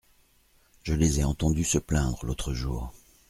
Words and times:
Je 0.81 0.95
les 0.95 1.19
ai 1.19 1.23
entendus 1.23 1.63
se 1.63 1.77
plaindre 1.77 2.25
l’autre 2.25 2.55
jour. 2.55 2.91